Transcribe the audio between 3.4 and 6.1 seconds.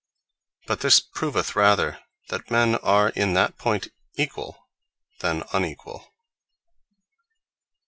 point equall, than unequall.